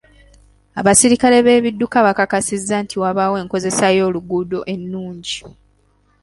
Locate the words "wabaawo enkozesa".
3.01-3.85